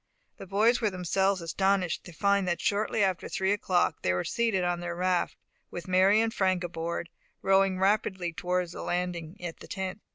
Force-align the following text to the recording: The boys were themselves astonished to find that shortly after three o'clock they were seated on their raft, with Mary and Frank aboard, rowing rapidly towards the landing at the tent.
The 0.37 0.47
boys 0.47 0.81
were 0.81 0.89
themselves 0.89 1.41
astonished 1.41 2.03
to 2.05 2.11
find 2.11 2.47
that 2.47 2.59
shortly 2.59 3.03
after 3.03 3.29
three 3.29 3.51
o'clock 3.51 4.01
they 4.01 4.11
were 4.13 4.23
seated 4.23 4.63
on 4.63 4.79
their 4.79 4.95
raft, 4.95 5.37
with 5.69 5.87
Mary 5.87 6.19
and 6.21 6.33
Frank 6.33 6.63
aboard, 6.63 7.09
rowing 7.43 7.77
rapidly 7.77 8.33
towards 8.33 8.71
the 8.71 8.81
landing 8.81 9.37
at 9.43 9.59
the 9.59 9.67
tent. 9.67 10.01